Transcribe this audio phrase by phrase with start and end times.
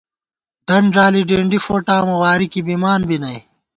[0.67, 3.37] دن ݫالی ڈېنڈی فوٹامہ، واری کی بِمان بی نئ